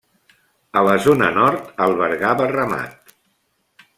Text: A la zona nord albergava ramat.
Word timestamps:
A 0.79 0.81
la 0.85 0.95
zona 1.07 1.27
nord 1.35 1.69
albergava 1.87 2.49
ramat. 2.57 3.15